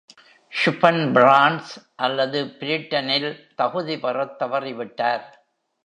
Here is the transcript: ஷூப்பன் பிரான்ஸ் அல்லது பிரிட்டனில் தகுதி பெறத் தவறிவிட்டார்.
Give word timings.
ஷூப்பன் 0.51 1.13
பிரான்ஸ் 1.13 1.93
அல்லது 1.95 2.45
பிரிட்டனில் 2.59 3.29
தகுதி 3.55 3.99
பெறத் 3.99 4.35
தவறிவிட்டார். 4.39 5.25